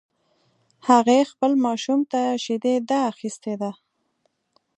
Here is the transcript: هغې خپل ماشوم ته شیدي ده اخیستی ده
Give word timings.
هغې 0.89 1.19
خپل 1.31 1.51
ماشوم 1.65 1.99
ته 2.11 2.21
شیدي 2.43 2.75
ده 2.89 2.97
اخیستی 3.11 3.53
ده 3.61 3.71